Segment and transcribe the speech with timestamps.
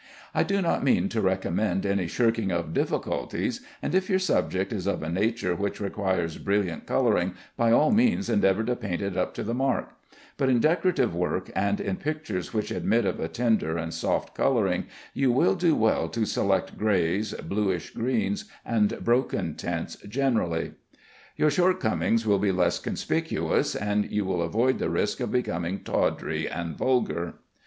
[0.33, 4.87] I do not mean to recommend any shirking of difficulties, and if your subject is
[4.87, 9.35] of a nature which requires brilliant coloring, by all means endeavor to paint it up
[9.35, 9.89] to the mark;
[10.37, 14.85] but in decorative work, and in pictures which admit of a tender and soft coloring,
[15.13, 20.71] you will do well to select grays, bluish greens, and broken tints generally.
[21.37, 26.49] Your shortcomings will be less conspicuous, and you will avoid the risk of becoming tawdry
[26.49, 27.35] and vulgar.